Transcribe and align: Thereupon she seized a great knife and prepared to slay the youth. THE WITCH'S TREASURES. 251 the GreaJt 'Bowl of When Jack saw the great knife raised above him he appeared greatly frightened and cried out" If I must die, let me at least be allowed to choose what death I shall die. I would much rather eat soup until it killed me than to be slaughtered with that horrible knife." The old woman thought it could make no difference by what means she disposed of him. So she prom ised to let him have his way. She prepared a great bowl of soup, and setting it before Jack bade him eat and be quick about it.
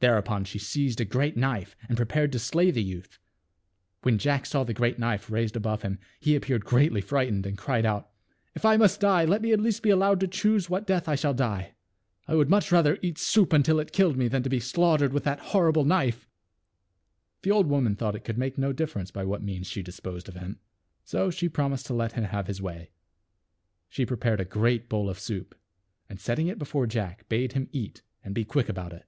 Thereupon 0.00 0.44
she 0.44 0.58
seized 0.58 1.00
a 1.00 1.06
great 1.06 1.34
knife 1.34 1.74
and 1.88 1.96
prepared 1.96 2.30
to 2.32 2.38
slay 2.38 2.70
the 2.70 2.82
youth. 2.82 3.18
THE 4.02 4.02
WITCH'S 4.02 4.02
TREASURES. 4.02 4.02
251 4.02 4.02
the 4.02 4.02
GreaJt 4.02 4.02
'Bowl 4.02 4.02
of 4.04 4.04
When 4.04 4.18
Jack 4.18 4.46
saw 4.46 4.64
the 4.64 4.74
great 4.74 4.98
knife 4.98 5.30
raised 5.30 5.56
above 5.56 5.80
him 5.80 5.98
he 6.20 6.36
appeared 6.36 6.64
greatly 6.66 7.00
frightened 7.00 7.46
and 7.46 7.56
cried 7.56 7.86
out" 7.86 8.10
If 8.54 8.66
I 8.66 8.76
must 8.76 9.00
die, 9.00 9.24
let 9.24 9.40
me 9.40 9.52
at 9.54 9.60
least 9.60 9.82
be 9.82 9.88
allowed 9.88 10.20
to 10.20 10.28
choose 10.28 10.68
what 10.68 10.86
death 10.86 11.08
I 11.08 11.14
shall 11.14 11.32
die. 11.32 11.72
I 12.28 12.34
would 12.34 12.50
much 12.50 12.70
rather 12.70 12.98
eat 13.00 13.16
soup 13.16 13.54
until 13.54 13.80
it 13.80 13.92
killed 13.94 14.18
me 14.18 14.28
than 14.28 14.42
to 14.42 14.50
be 14.50 14.60
slaughtered 14.60 15.14
with 15.14 15.24
that 15.24 15.38
horrible 15.54 15.86
knife." 15.86 16.28
The 17.40 17.50
old 17.52 17.66
woman 17.66 17.96
thought 17.96 18.14
it 18.14 18.24
could 18.24 18.36
make 18.36 18.58
no 18.58 18.74
difference 18.74 19.10
by 19.10 19.24
what 19.24 19.40
means 19.42 19.68
she 19.68 19.82
disposed 19.82 20.28
of 20.28 20.34
him. 20.34 20.60
So 21.06 21.30
she 21.30 21.48
prom 21.48 21.72
ised 21.72 21.86
to 21.86 21.94
let 21.94 22.12
him 22.12 22.24
have 22.24 22.46
his 22.46 22.60
way. 22.60 22.90
She 23.88 24.04
prepared 24.04 24.42
a 24.42 24.44
great 24.44 24.90
bowl 24.90 25.08
of 25.08 25.18
soup, 25.18 25.54
and 26.10 26.20
setting 26.20 26.48
it 26.48 26.58
before 26.58 26.86
Jack 26.86 27.26
bade 27.30 27.54
him 27.54 27.70
eat 27.72 28.02
and 28.22 28.34
be 28.34 28.44
quick 28.44 28.68
about 28.68 28.92
it. 28.92 29.06